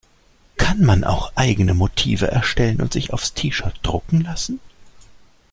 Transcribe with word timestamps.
Kann 0.57 0.81
man 0.83 1.03
auch 1.03 1.33
eigene 1.35 1.75
Motive 1.75 2.25
erstellen 2.25 2.81
und 2.81 2.91
sich 2.91 3.13
aufs 3.13 3.35
T-Shirt 3.35 3.75
drucken 3.83 4.21
lassen? 4.21 4.59